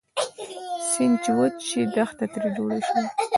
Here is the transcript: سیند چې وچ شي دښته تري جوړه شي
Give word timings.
سیند 0.89 1.15
چې 1.23 1.31
وچ 1.37 1.55
شي 1.69 1.81
دښته 1.95 2.25
تري 2.33 2.49
جوړه 2.57 2.79
شي 2.87 3.01